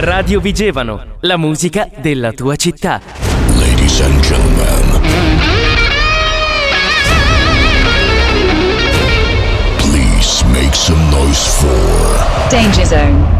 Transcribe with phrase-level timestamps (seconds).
[0.00, 3.00] Radio Vigevano, la musica della tua città.
[3.58, 5.00] Ladies and gentlemen.
[9.78, 13.37] Please make some noise for Danger Zone.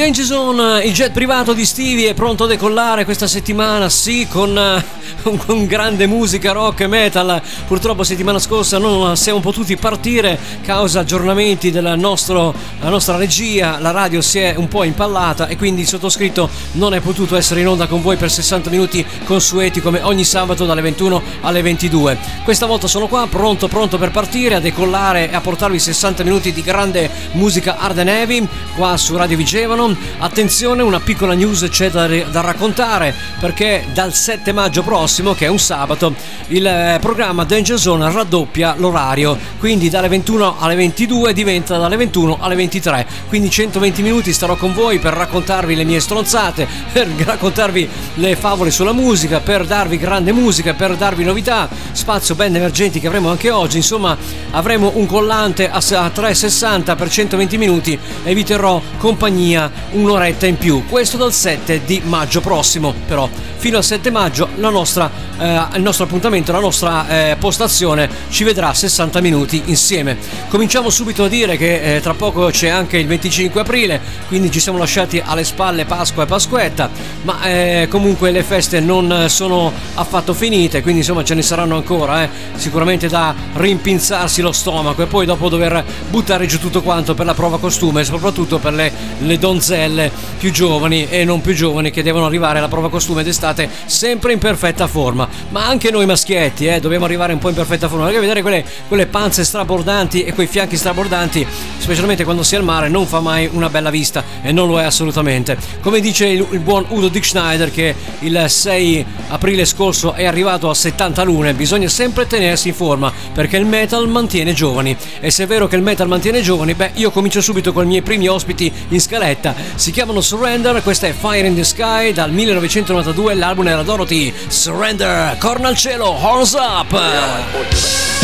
[0.00, 4.56] Danger Zone, il jet privato di Stevie è pronto a decollare questa settimana, sì, con,
[5.22, 7.42] uh, con grande musica rock e metal.
[7.66, 14.22] Purtroppo settimana scorsa non siamo potuti partire causa aggiornamenti della, nostro, nostra regia, la radio
[14.22, 17.86] si è un po' impallata e quindi il sottoscritto non è potuto essere in onda
[17.86, 22.16] con voi per 60 minuti consueti come ogni sabato dalle 21 alle 22.
[22.42, 26.54] Questa volta sono qua, pronto pronto per partire, a decollare e a portarvi 60 minuti
[26.54, 29.88] di grande musica hard and heavy qua su Radio Vigevano
[30.18, 35.48] attenzione, una piccola news c'è da, da, raccontare perché dal 7 maggio prossimo, che è
[35.48, 36.14] un sabato,
[36.48, 42.38] il eh, programma Danger Zone raddoppia l'orario, quindi dalle 21 alle 22 diventa dalle 21
[42.40, 47.88] alle 23, quindi 120 minuti starò con voi per raccontarvi le mie stronzate, per raccontarvi
[48.14, 53.06] le favole sulla musica, per darvi grande musica, per darvi novità, spazio band emergenti che
[53.06, 54.16] avremo anche oggi, insomma
[54.52, 60.84] avremo un collante a 360 per 120 minuti e vi terrò compagnia un'oretta in più.
[60.88, 66.04] Questo dal 7 di maggio prossimo, però fino al 7 maggio nostra, eh, il nostro
[66.04, 70.16] appuntamento, la nostra eh, postazione ci vedrà 60 minuti insieme.
[70.48, 74.60] Cominciamo subito a dire che eh, tra poco c'è anche il 25 aprile, quindi ci
[74.60, 76.90] siamo lasciati alle spalle Pasqua e Pasquetta,
[77.22, 82.22] ma eh, comunque le feste non sono affatto finite, quindi insomma ce ne saranno ancora,
[82.22, 82.28] eh.
[82.56, 87.34] sicuramente da rimpinzarsi lo stomaco e poi dopo dover buttare giù tutto quanto per la
[87.34, 92.24] prova costume, soprattutto per le, le donzelle più giovani e non più giovani che devono
[92.24, 95.28] arrivare alla prova costume d'estate sempre in perfetta forma.
[95.50, 98.64] Ma anche noi maschietti eh, dobbiamo arrivare un po' in perfetta forma, perché vedere quelle,
[98.88, 101.46] quelle panze strabordanti e quei fianchi strabordanti,
[101.78, 104.80] specialmente quando si è al mare, non fa mai una bella vista e non lo
[104.80, 105.58] è assolutamente.
[105.82, 110.70] Come dice il, il buon Udo Dick Schneider che il 6 aprile scorso è arrivato
[110.70, 114.96] a 70 lune, bisogna sempre tenersi in forma perché il metal mantiene giovani.
[115.20, 117.88] E se è vero che il metal mantiene giovani, beh, io comincio subito con i
[117.88, 119.49] miei primi ospiti in scaletta.
[119.74, 124.32] Si chiamano Surrender, questa è Fire in the Sky dal 1992, l'album era Dorothy.
[124.48, 128.19] Surrender, corna al cielo, horns up!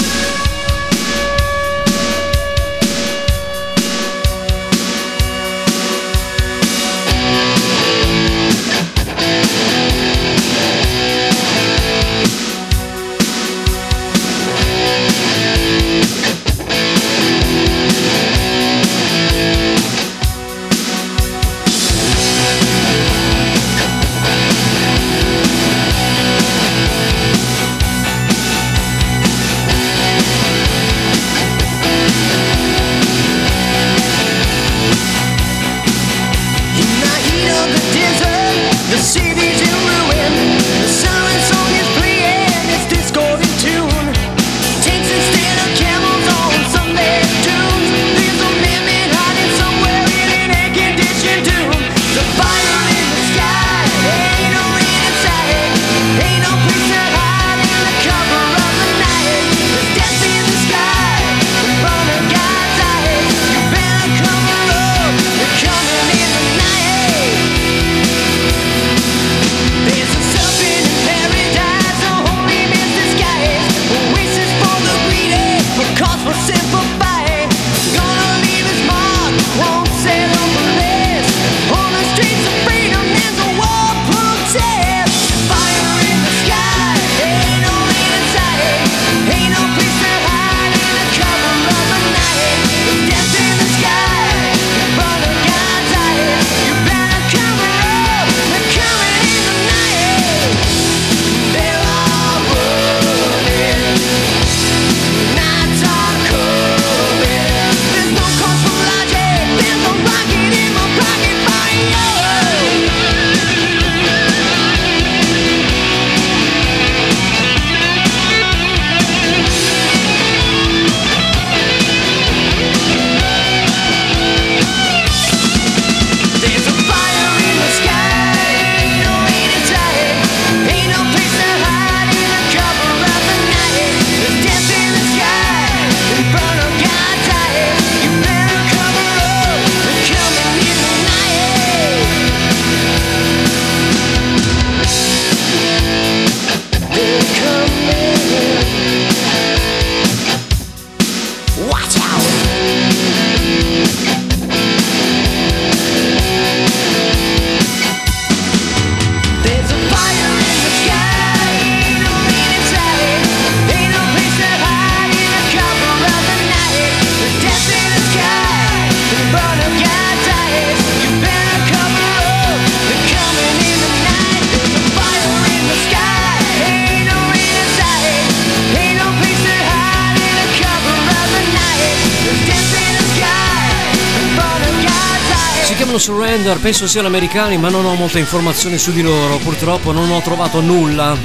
[186.67, 189.37] Penso siano americani, ma non ho molte informazioni su di loro.
[189.37, 191.17] Purtroppo non ho trovato nulla.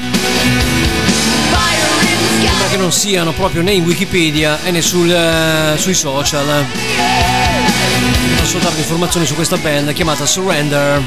[2.40, 6.64] Sembra che non siano proprio né in Wikipedia né sul, uh, sui social.
[8.38, 11.02] Posso darvi informazioni su questa band chiamata Surrender.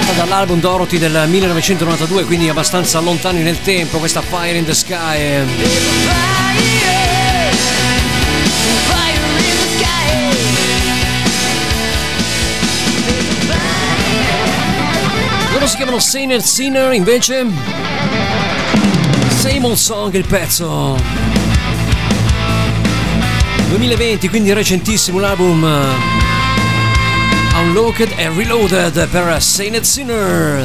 [0.00, 5.44] Fatta dall'album Dorothy del 1992, quindi abbastanza lontani nel tempo, questa Fire in the Sky.
[15.66, 17.44] Loro si chiamano Saint Sinner invece
[19.28, 20.96] Same Old Song il pezzo.
[23.70, 25.64] 2020 quindi recentissimo l'album
[27.58, 30.64] Unlocked e Reloaded per Saint Sinner.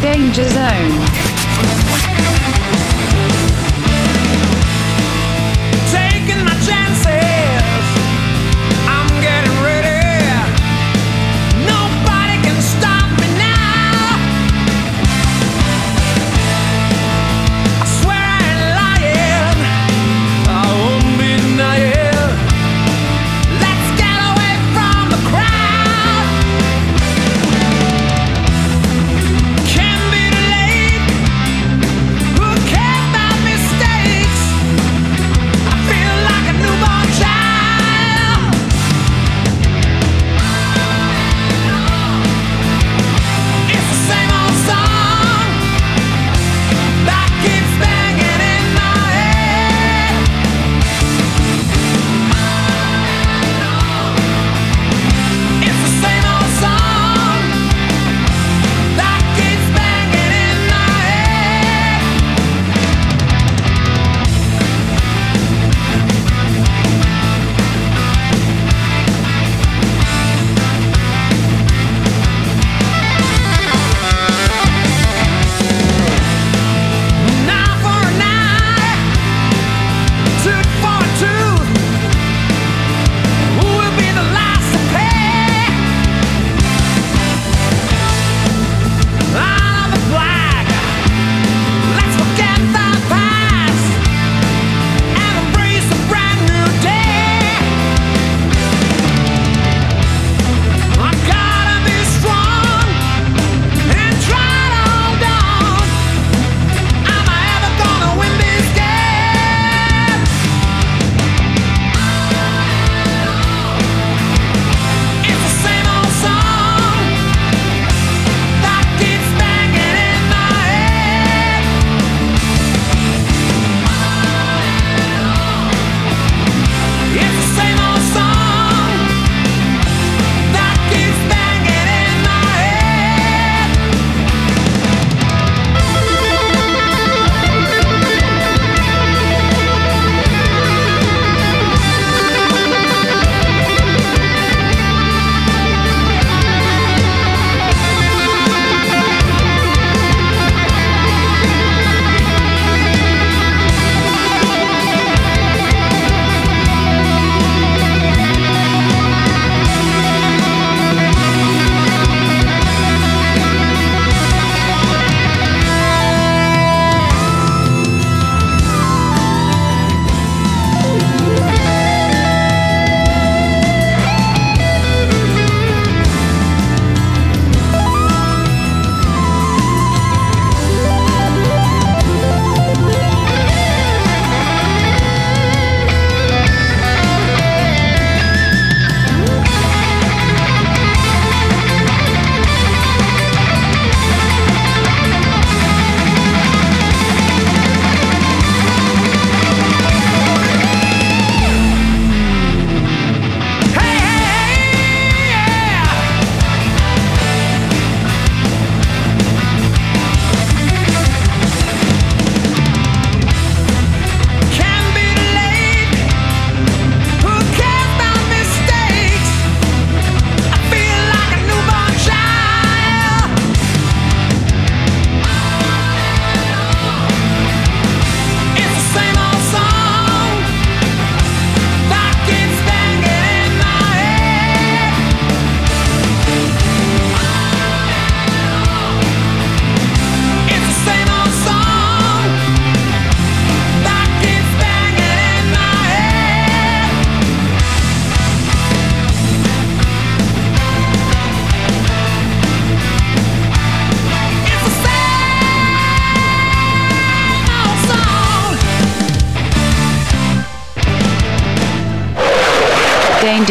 [0.00, 1.31] Danger Zone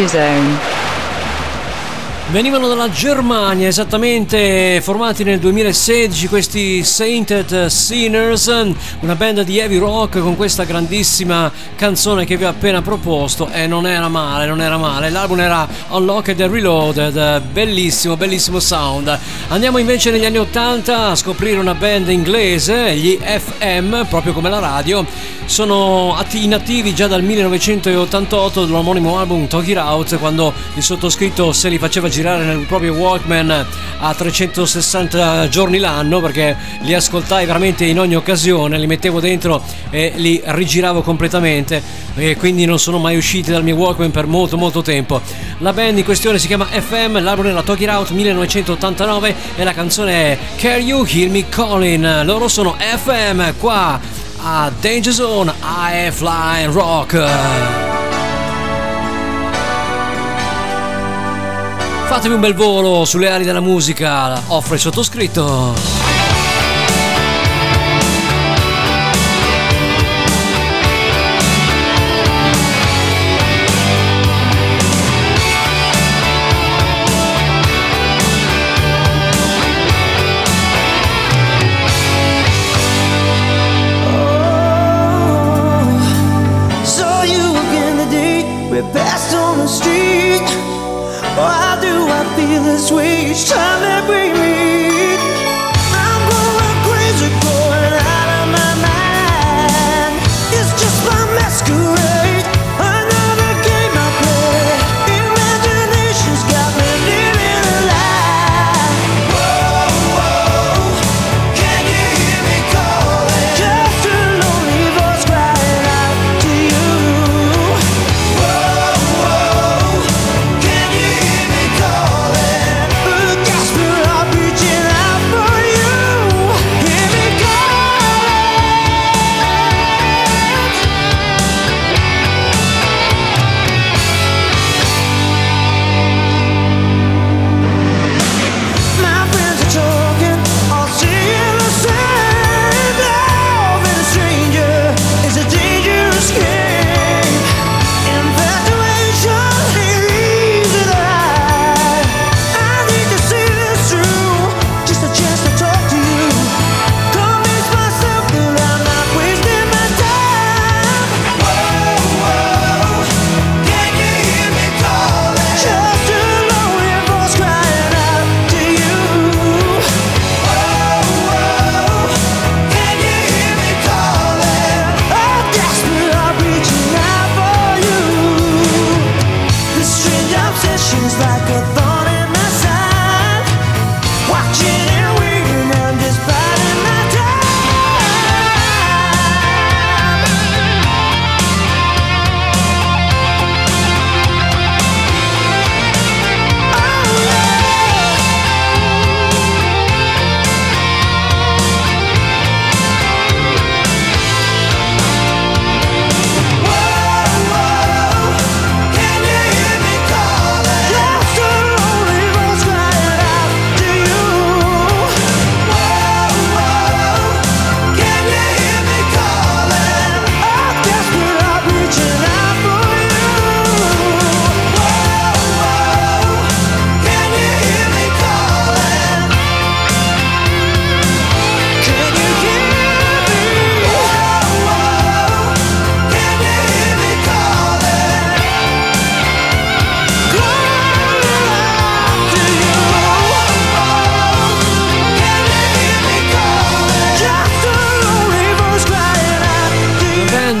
[0.02, 0.51] Danger Zone.
[2.32, 8.46] Venivano dalla Germania, esattamente formati nel 2016 questi Sainted Sinners,
[9.00, 13.66] una band di heavy rock con questa grandissima canzone che vi ho appena proposto e
[13.66, 15.10] non era male, non era male.
[15.10, 19.14] L'album era Unlocked and Reloaded, bellissimo, bellissimo sound.
[19.48, 24.58] Andiamo invece negli anni 80 a scoprire una band inglese, gli FM, proprio come la
[24.58, 25.04] radio.
[25.44, 31.76] Sono inattivi già dal 1988 dell'omonimo album Talk It Out quando il sottoscritto se li
[31.76, 33.66] faceva girare girare nel proprio Walkman
[33.98, 39.60] a 360 giorni l'anno perché li ascoltai veramente in ogni occasione, li mettevo dentro
[39.90, 41.82] e li rigiravo completamente
[42.14, 45.20] e quindi non sono mai usciti dal mio Walkman per molto molto tempo.
[45.58, 49.72] La band in questione si chiama FM, l'album la Talk It Out 1989 e la
[49.72, 52.22] canzone è Care You Hear Me Calling.
[52.22, 53.98] Loro sono FM qua
[54.44, 57.91] a Danger Zone I Fly Rock.
[62.12, 66.01] Fatevi un bel volo sulle ali della musica, offre il sottoscritto.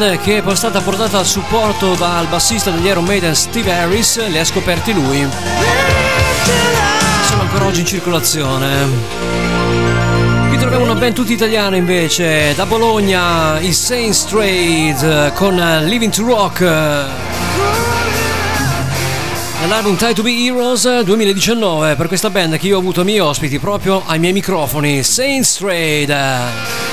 [0.02, 4.44] Che è stata portata al supporto dal bassista degli Iron Maiden Steve Harris, le ha
[4.44, 5.24] scoperti lui.
[7.28, 8.88] Sono ancora oggi in circolazione.
[10.48, 15.54] Qui troviamo una band tutta italiana invece, da Bologna, i Saints Trade con
[15.84, 16.60] Living to Rock.
[19.60, 23.20] Nell'album Try to Be Heroes 2019 per questa band che io ho avuto i miei
[23.20, 26.91] ospiti proprio ai miei microfoni, Saints Trade.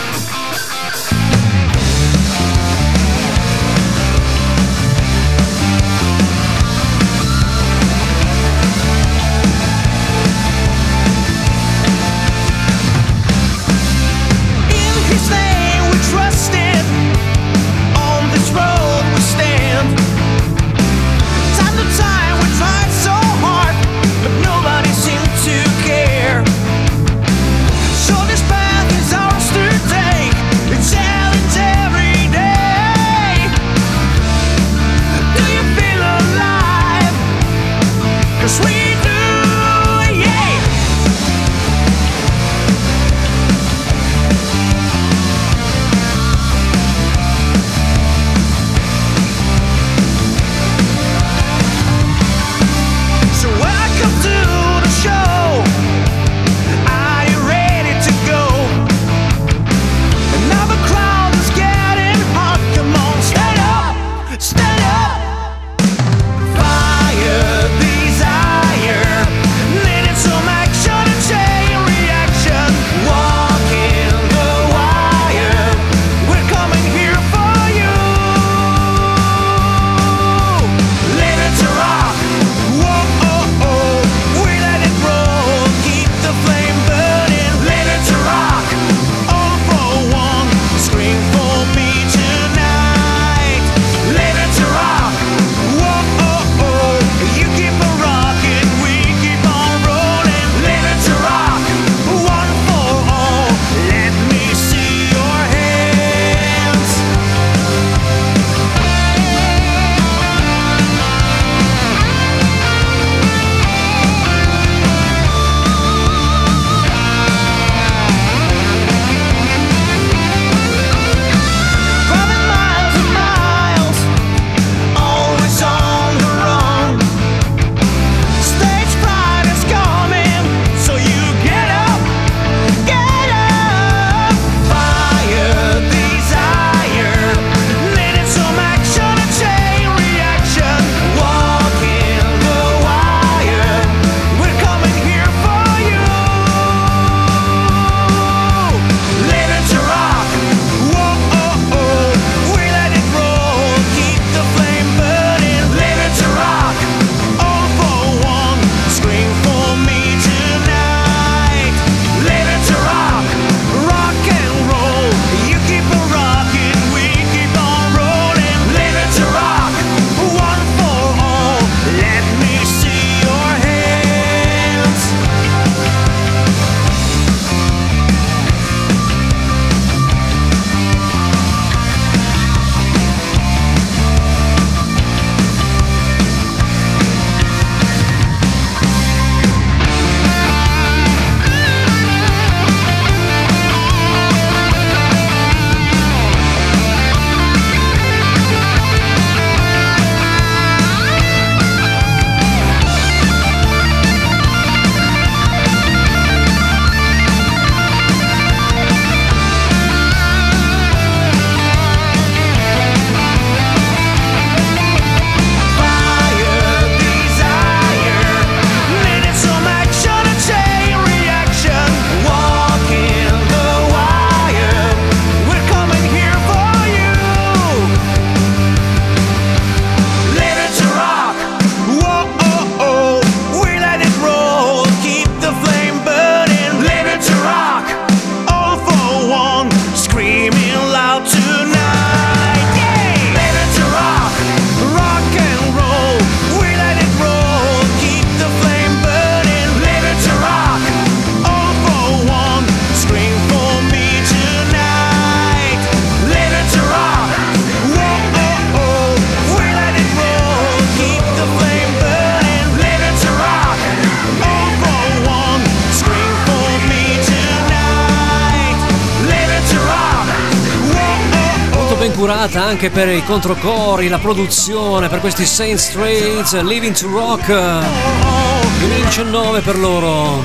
[272.99, 280.43] Per i controcori, la produzione, per questi Saint Straits, Living to Rock 2019 per loro.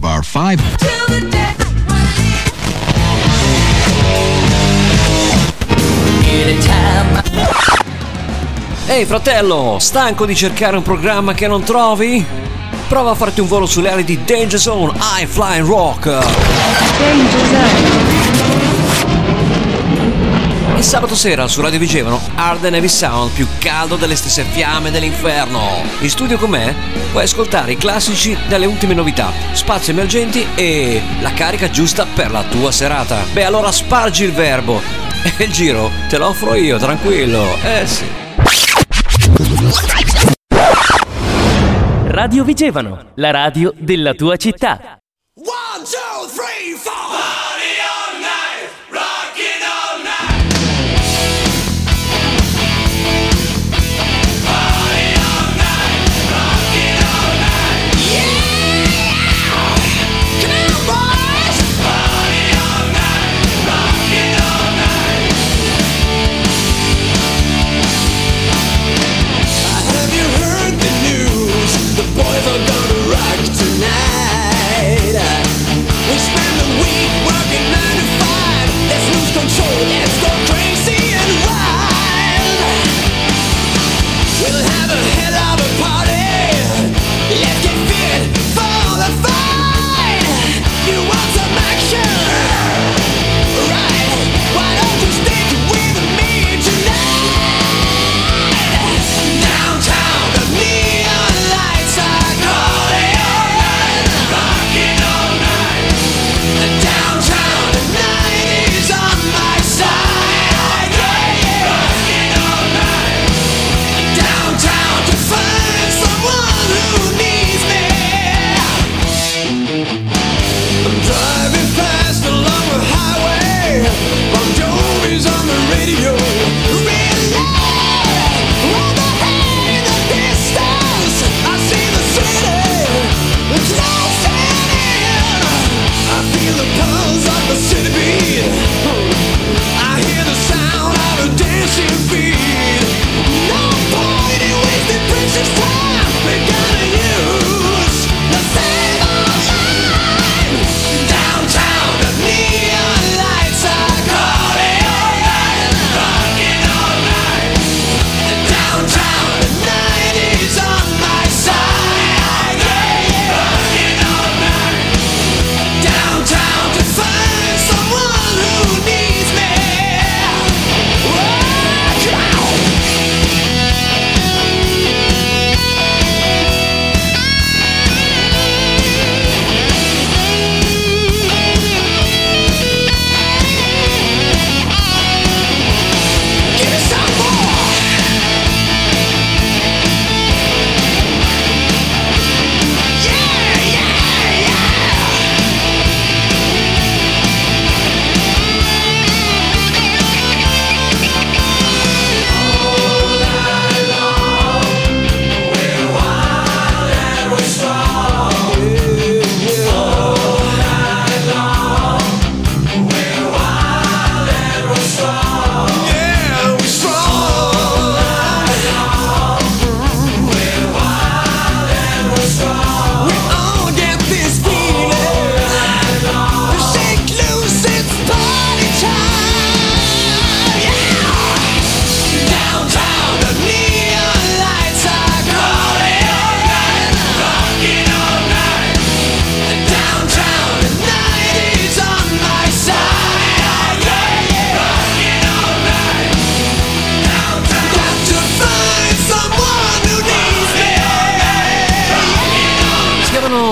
[0.00, 0.83] Bar 5.
[8.94, 12.24] Ehi fratello, stanco di cercare un programma che non trovi?
[12.86, 16.16] Prova a farti un volo sulle ali di Danger Zone High Flying Rock.
[20.76, 25.82] Il sabato sera su Radio Vigevano arde Heavy Sound più caldo delle stesse fiamme dell'inferno.
[25.98, 26.72] In studio con me
[27.10, 32.44] puoi ascoltare i classici delle ultime novità, spazi emergenti e la carica giusta per la
[32.44, 33.24] tua serata.
[33.32, 34.80] Beh allora spargi il verbo
[35.36, 37.44] e il giro te lo offro io, tranquillo.
[37.64, 38.23] Eh sì.
[42.24, 45.03] Radio Vigevano, la radio della tua città.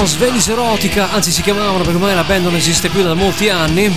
[0.02, 3.14] Si chiamano Svelis Erotica, anzi si chiamavano perché ormai la band non esiste più da
[3.14, 3.88] molti anni.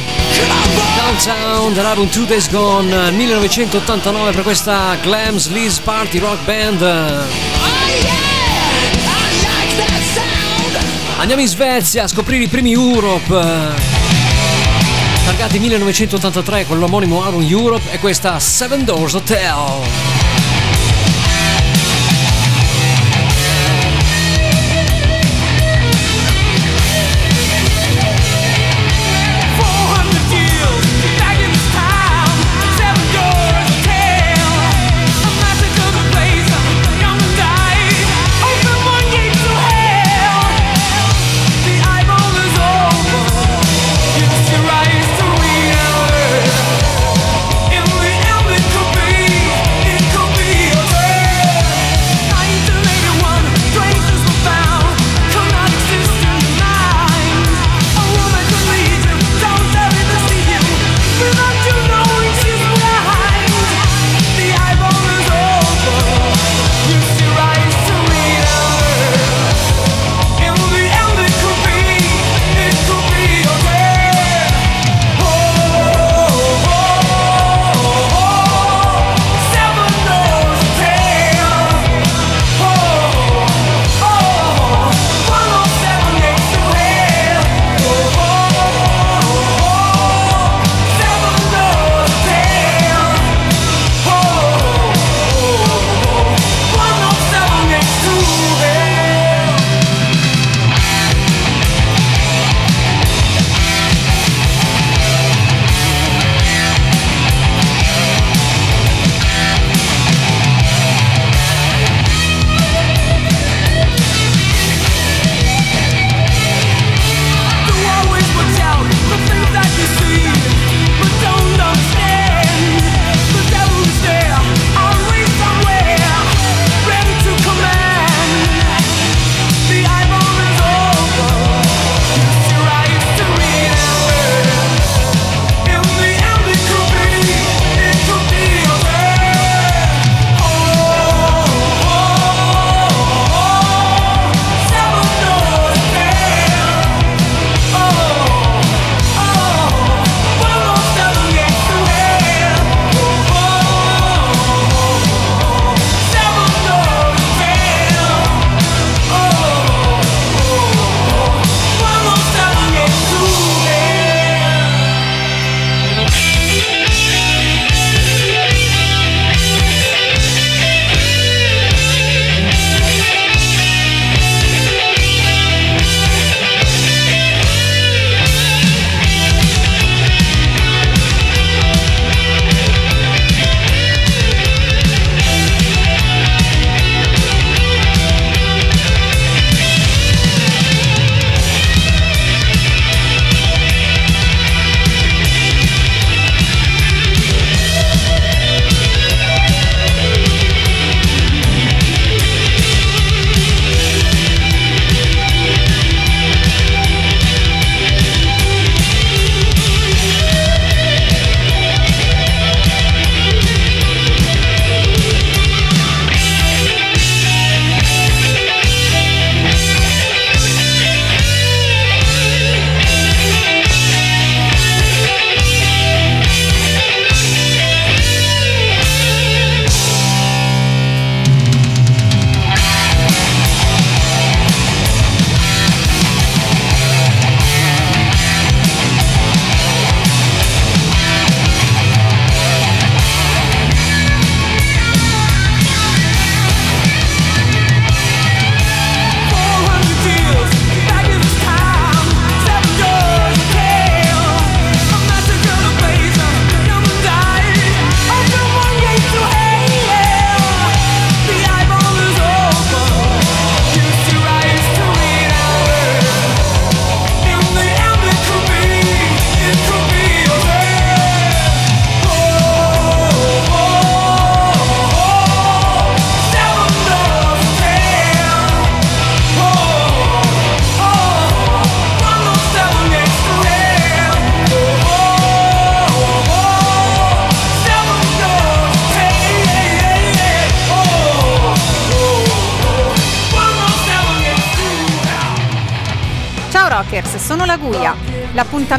[0.96, 6.82] Downtown dall'album Two Days Gone 1989 per questa Glam Sleaze Party Rock Band.
[11.18, 13.74] Andiamo in Svezia a scoprire i primi Europe.
[15.26, 20.15] Targati 1983 con l'omonimo album Europe e questa Seven Doors Hotel.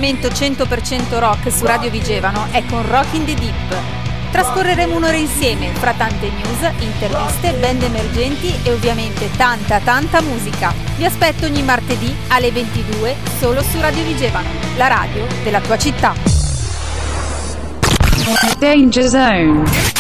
[0.07, 3.77] L'appuntamento 100% rock su Radio Vigevano è con Rock in the Deep.
[4.31, 10.73] Trascorreremo un'ora insieme fra tante news, interviste, band emergenti e ovviamente tanta tanta musica.
[10.97, 16.15] Vi aspetto ogni martedì alle 22 solo su Radio Vigevano, la radio della tua città.
[18.61, 19.96] Danger Zone.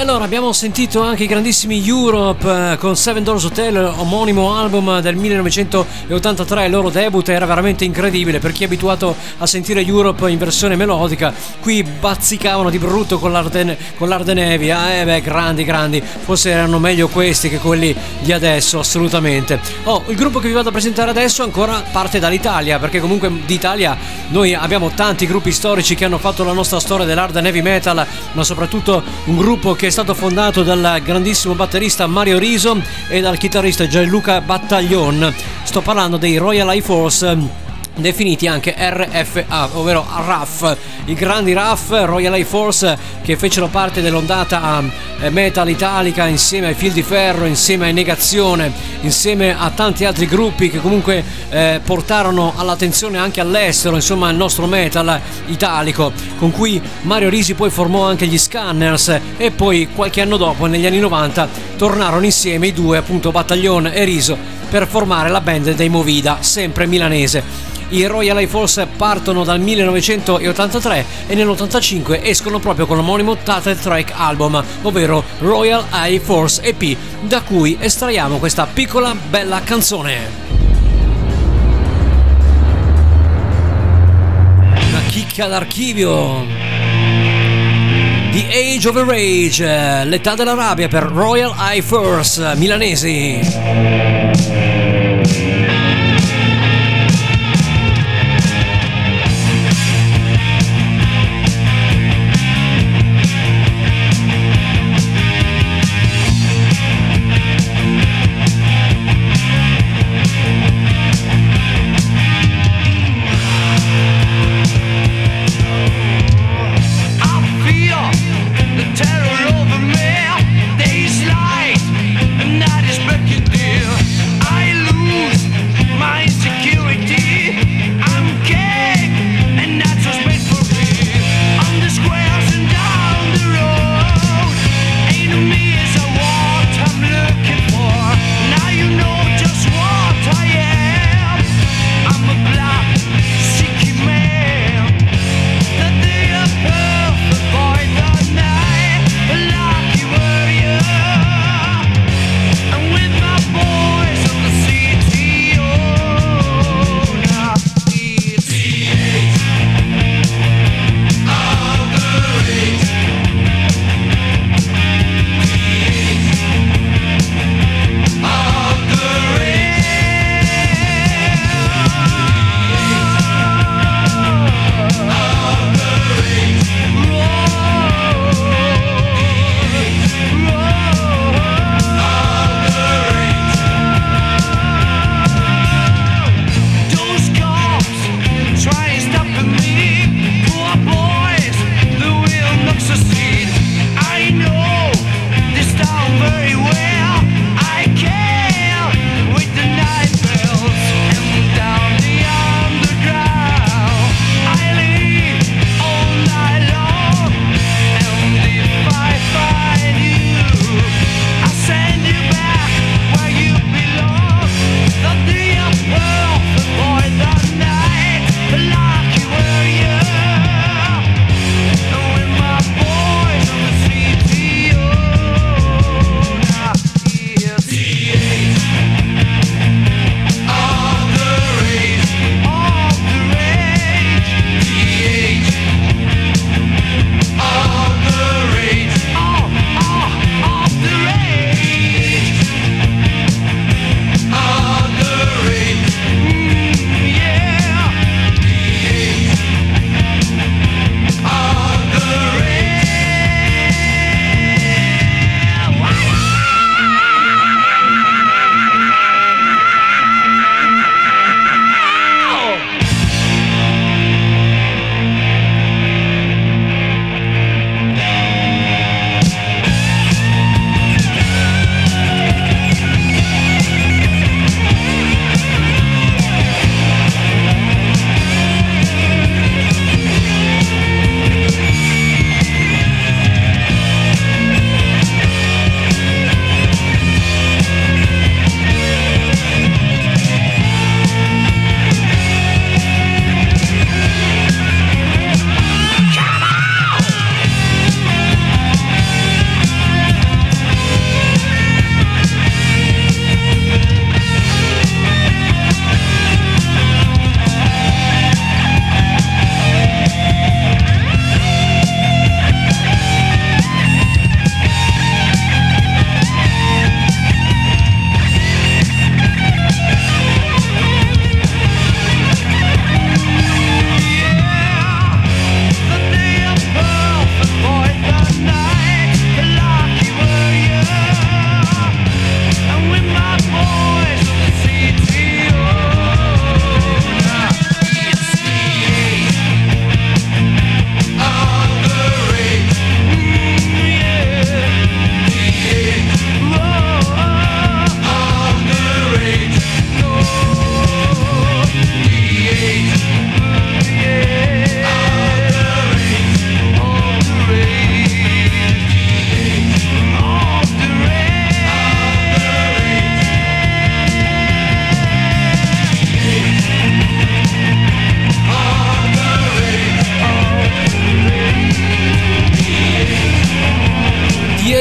[0.00, 5.14] Allora abbiamo sentito anche i grandissimi Europe eh, con Seven Doors Hotel, omonimo album del
[5.14, 8.38] 1983, il loro debut era veramente incredibile.
[8.38, 13.30] Per chi è abituato a sentire Europe in versione melodica, qui bazzicavano di brutto con
[13.30, 18.78] l'Arden, con l'Ardenevia, eh beh grandi grandi, forse erano meglio questi che quelli di adesso
[18.78, 19.60] assolutamente.
[19.84, 23.98] Oh, il gruppo che vi vado a presentare adesso ancora parte dall'Italia, perché comunque d'Italia
[24.28, 28.06] noi abbiamo tanti gruppi storici che hanno fatto la nostra storia dell'hard and heavy metal,
[28.32, 33.36] ma soprattutto un gruppo che è stato fondato dal grandissimo batterista Mario Riso e dal
[33.36, 35.34] chitarrista Gianluca Battaglion.
[35.64, 37.36] Sto parlando dei Royal Air Force
[37.96, 40.76] definiti anche RFA, ovvero RAF,
[41.06, 44.82] i grandi RAF Royal Air Force che fecero parte dell'ondata
[45.20, 50.26] eh, metal italica insieme ai Fil di Ferro, insieme ai Negazione, insieme a tanti altri
[50.26, 56.80] gruppi che comunque eh, portarono all'attenzione anche all'estero, insomma, il nostro metal italico, con cui
[57.02, 61.48] Mario Risi poi formò anche gli Scanners e poi qualche anno dopo, negli anni 90,
[61.76, 64.36] tornarono insieme i due, appunto Battaglione e Riso,
[64.70, 67.68] per formare la band dei Movida, sempre milanese.
[67.90, 74.12] I Royal Air Force partono dal 1983 e nell'85 escono proprio con l'omonimo title track
[74.14, 80.48] album, ovvero Royal Air Force EP, da cui estraiamo questa piccola bella canzone.
[84.88, 86.46] Una chicca d'archivio.
[88.30, 94.59] The Age of Rage, l'età della rabbia per Royal Air Force milanesi.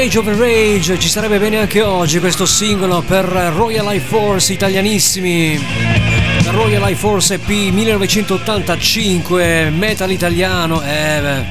[0.09, 5.63] Age of Rage, ci sarebbe bene anche oggi questo singolo per Royal Life Force italianissimi.
[6.45, 11.45] Royal Life Force EP 1985, metal italiano, eh beh.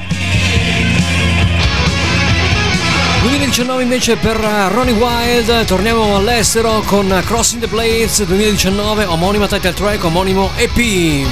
[3.21, 9.73] 2019 invece per eh, Ronnie Wild, torniamo all'estero con Crossing the Blades 2019, omonima title
[9.73, 11.25] track, omonimo EP.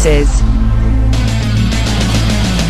[0.00, 0.42] Faces.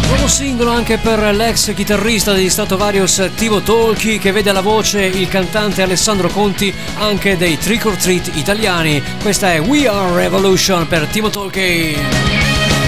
[0.08, 5.28] Nuovo singolo anche per l'ex chitarrista degli Stratovarius Timo Tolchi che vede alla voce il
[5.28, 9.00] cantante Alessandro Conti anche dei Trick or Treat italiani.
[9.22, 11.96] Questa è We Are Revolution per Timo Tolchi.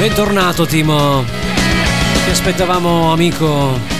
[0.00, 1.24] Bentornato Timo.
[2.24, 3.91] Ti aspettavamo amico.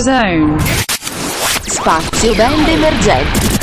[0.00, 0.56] Zone.
[1.66, 3.56] Spazio Band Emergenti.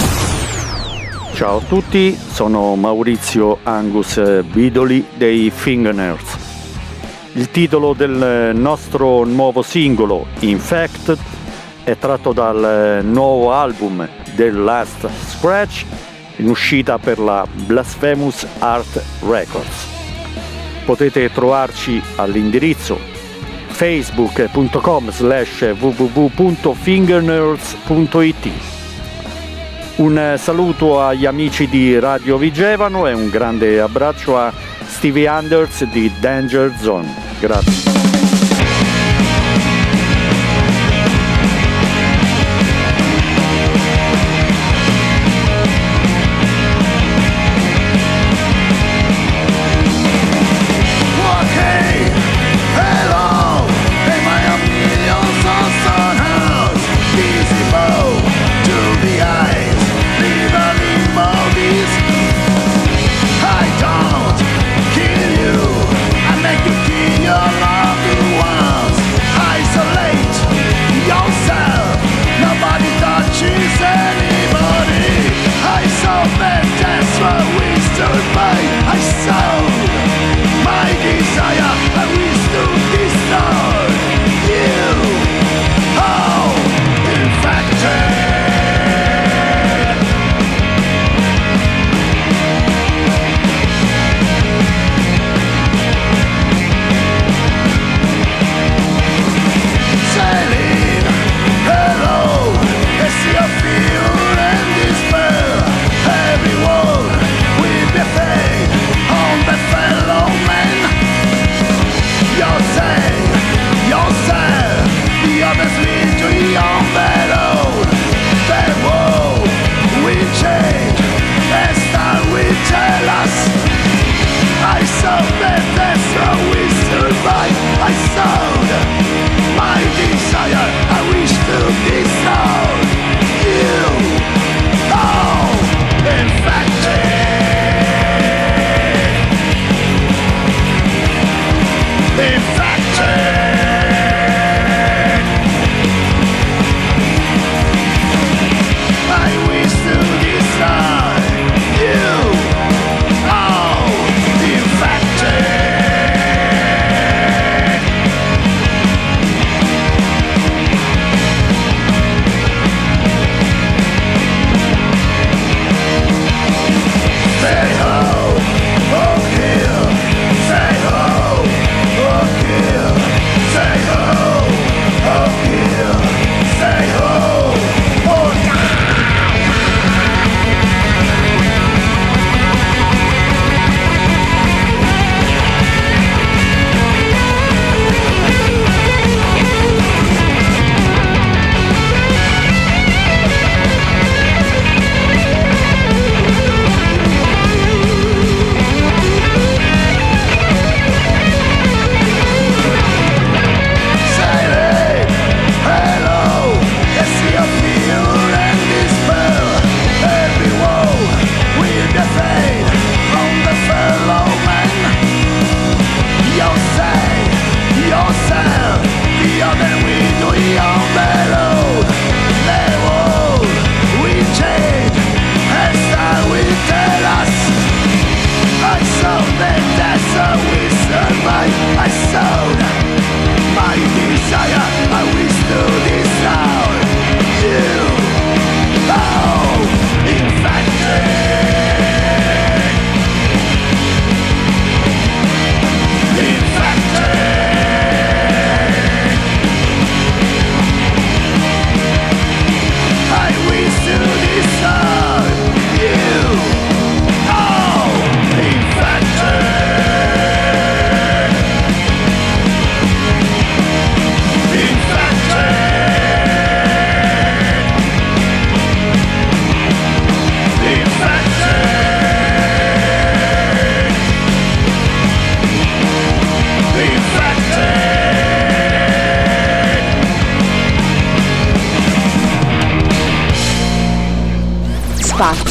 [1.34, 6.38] Ciao a tutti, sono Maurizio Angus Bidoli dei Fingernails.
[7.34, 11.18] Il titolo del nostro nuovo singolo, Infected,
[11.84, 15.84] è tratto dal nuovo album The Last Scratch
[16.38, 19.88] in uscita per la Blasphemous Art Records.
[20.86, 23.15] Potete trovarci all'indirizzo
[23.76, 28.74] facebook.com slash www.fingernerds.it
[29.98, 34.52] un eh, saluto agli amici di Radio Vigevano e un grande abbraccio a
[34.86, 37.08] Stevie Anders di Danger Zone.
[37.40, 37.85] Grazie.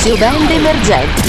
[0.04, 1.22] Giovende emergenti.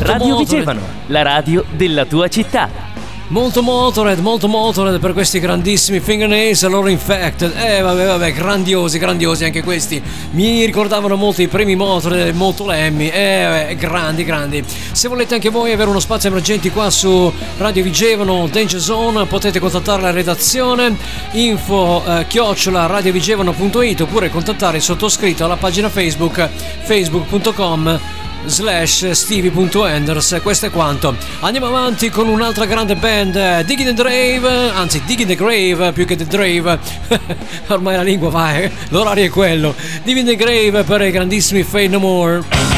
[0.00, 2.91] Radio Vigevano, la radio della tua città.
[3.32, 7.54] Molto Motorhead, molto Motorhead per questi grandissimi fingernails, loro infected.
[7.56, 10.02] Eh vabbè vabbè, grandiosi, grandiosi anche questi.
[10.32, 13.08] Mi ricordavano molto i primi Motorhead, molto Lemmy.
[13.08, 14.62] Eh vabbè, grandi, grandi.
[14.66, 19.58] Se volete anche voi avere uno spazio emergenti qua su Radio Vigevano, Danger Zone, potete
[19.58, 20.94] contattare la redazione
[21.30, 26.50] info eh, chiocciola radiovigevano.it oppure contattare il sottoscritto alla pagina Facebook
[26.82, 31.16] facebook.com slash stevie.enders questo è quanto.
[31.40, 36.04] Andiamo avanti con un'altra grande band eh, Digging the Grave anzi Digging the Grave più
[36.04, 36.78] che The Grave.
[37.68, 38.70] Ormai la lingua va eh?
[38.88, 39.74] l'orario è quello.
[40.02, 42.71] Digging the Grave per i grandissimi Fade No More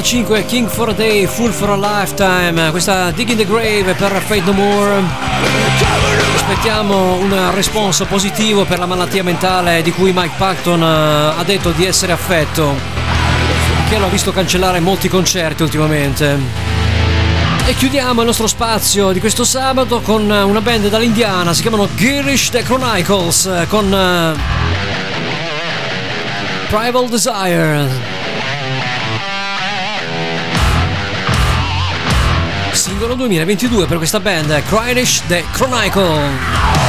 [0.00, 4.10] 1985 King for a Day, Full for a Lifetime, questa Dig in the Grave per
[4.22, 5.02] Fate No More.
[6.36, 11.72] Aspettiamo un responso positivo per la malattia mentale di cui Mike Patton eh, ha detto
[11.72, 12.74] di essere affetto,
[13.90, 16.38] che l'ha visto cancellare molti concerti ultimamente.
[17.66, 21.86] E chiudiamo il nostro spazio di questo sabato con eh, una band dall'Indiana, si chiamano
[21.94, 23.90] Girish The Chronicles eh, con
[26.70, 28.19] Prival Desire.
[33.06, 36.79] 2022 per questa band, Crydish The Chronicle.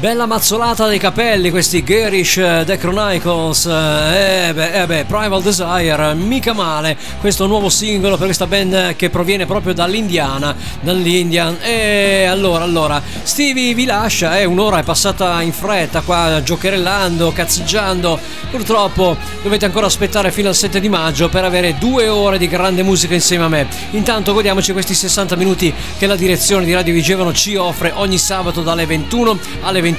[0.00, 3.66] Bella mazzolata dei capelli questi Garish eh, The Chronicles.
[3.66, 6.96] Eh beh, eh beh, Primal Desire, mica male.
[7.20, 11.58] Questo nuovo singolo per questa band che proviene proprio dall'Indiana, dall'Indian.
[11.60, 18.18] E allora, allora, Stevie vi lascia, eh, un'ora è passata in fretta qua giocherellando, cazzeggiando.
[18.50, 22.82] Purtroppo dovete ancora aspettare fino al 7 di maggio per avere due ore di grande
[22.82, 23.68] musica insieme a me.
[23.90, 28.62] Intanto godiamoci questi 60 minuti che la direzione di Radio Vigevano ci offre ogni sabato
[28.62, 29.89] dalle 21 alle 22.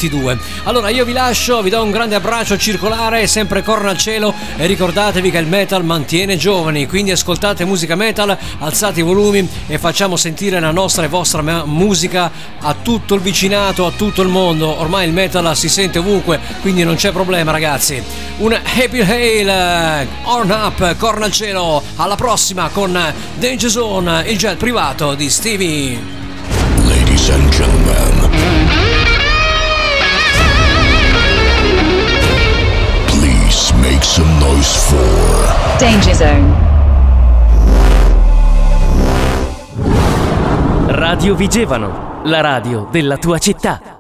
[0.64, 4.66] Allora io vi lascio, vi do un grande abbraccio circolare, sempre corna al cielo e
[4.66, 10.16] ricordatevi che il metal mantiene giovani, quindi ascoltate musica metal, alzate i volumi e facciamo
[10.16, 14.80] sentire la nostra e vostra musica a tutto il vicinato, a tutto il mondo.
[14.80, 18.02] Ormai il metal si sente ovunque, quindi non c'è problema ragazzi.
[18.38, 23.00] Un happy hail, on up, corna al cielo, alla prossima con
[23.36, 26.00] Danger Zone, il jet privato di Stevie.
[26.88, 28.71] Ladies and gentlemen.
[34.62, 36.70] Noise for Danger Zone.
[40.88, 43.91] Radio Vigevano, la radio della tua città.